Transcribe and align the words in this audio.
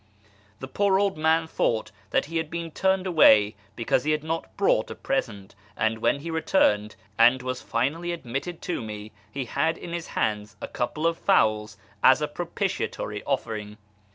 The 0.61 0.67
poor 0.67 0.97
old 0.97 1.15
man 1.15 1.45
thought 1.45 1.91
that 2.09 2.25
he 2.25 2.37
had 2.37 2.49
been 2.49 2.71
turned 2.71 3.05
away 3.05 3.55
because 3.75 4.03
he 4.03 4.09
had 4.09 4.23
not 4.23 4.57
brought 4.57 4.89
a 4.89 4.95
present, 4.95 5.53
and 5.77 5.99
when 5.99 6.21
he 6.21 6.31
returned 6.31 6.95
and 7.19 7.43
was 7.43 7.61
finally 7.61 8.11
admitted 8.11 8.63
to 8.63 8.81
me, 8.81 9.11
he 9.31 9.45
had 9.45 9.77
in 9.77 9.93
his 9.93 10.07
hands 10.07 10.55
a 10.59 10.67
couple 10.67 11.05
of 11.05 11.19
fowls 11.19 11.77
as 12.01 12.19
a 12.19 12.27
propitiatory 12.27 13.23
offering. 13.25 13.77